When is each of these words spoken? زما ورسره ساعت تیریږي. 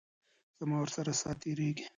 زما 0.59 0.77
ورسره 0.79 1.11
ساعت 1.21 1.37
تیریږي. 1.43 1.85